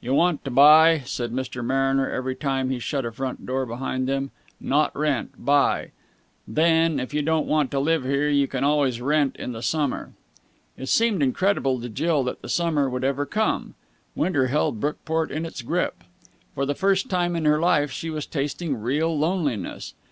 [0.00, 1.64] "You want to buy," said Mr.
[1.64, 4.30] Mariner every time he shut a front door behind them.
[4.60, 5.32] "Not rent.
[5.44, 5.90] Buy.
[6.46, 10.12] Then, if you don't want to live here, you can always rent in the summer."
[10.78, 13.74] It seemed incredible to Jill that the summer would ever come.
[14.14, 16.04] Winter held Brookport in its grip.
[16.54, 19.92] For the first time in her life she was tasting real loneliness.